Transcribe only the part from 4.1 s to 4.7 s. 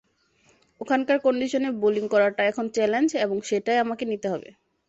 নিতে হবে।